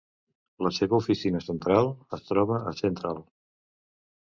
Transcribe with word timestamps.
La 0.67 0.71
seva 0.77 0.95
oficina 0.99 1.43
central 1.49 1.91
es 2.19 2.25
troba 2.33 2.59
a 2.73 2.75
Central. 2.83 3.23